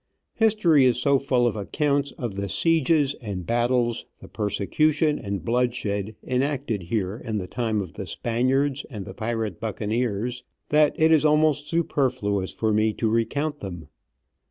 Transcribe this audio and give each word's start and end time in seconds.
History 0.33 0.85
is 0.85 0.99
so 0.99 1.19
full 1.19 1.45
of 1.45 1.55
accounts 1.55 2.11
of 2.13 2.33
the 2.35 2.49
sieges 2.49 3.13
and 3.21 3.45
battles, 3.45 4.07
the 4.19 4.27
persecution 4.27 5.19
and 5.19 5.45
blood 5.45 5.75
shed, 5.75 6.15
enacted 6.23 6.81
here 6.81 7.21
in 7.23 7.37
the 7.37 7.45
time 7.45 7.81
of 7.81 7.93
the 7.93 8.07
Spaniards 8.07 8.83
and 8.89 9.05
the 9.05 9.13
pirate 9.13 9.59
buccaneers 9.59 10.43
that 10.69 10.95
it 10.97 11.11
is 11.11 11.23
almost 11.23 11.67
superfluous 11.67 12.51
for 12.51 12.73
me 12.73 12.93
to 12.93 13.11
recount 13.11 13.59
them. 13.59 13.89